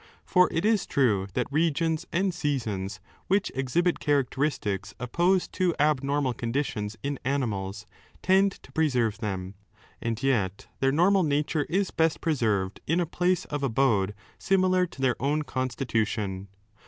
For 0.25 0.49
it 0.51 0.65
is 0.65 0.87
true 0.87 1.27
that 1.35 1.45
regions 1.51 2.07
and 2.11 2.33
seasons 2.33 2.99
which 3.27 3.51
exhibit 3.53 3.99
characteristics 3.99 4.95
opposed 4.99 5.53
to 5.53 5.75
abnormal 5.79 6.33
conditions 6.33 6.97
in 7.03 7.19
animals 7.23 7.85
tend 8.23 8.53
to 8.63 8.71
preserve 8.71 9.19
them, 9.19 9.53
and 10.01 10.23
yet 10.23 10.65
their 10.79 10.91
normal 10.91 11.21
nature 11.21 11.67
is 11.69 11.91
best 11.91 12.19
preserved 12.19 12.81
in 12.87 12.99
a 12.99 13.05
place 13.05 13.45
of 13.45 13.61
abode 13.61 14.15
similar 14.39 14.87
to 14.87 15.01
their 15.01 15.21
own 15.21 15.43
constitution. 15.43 16.47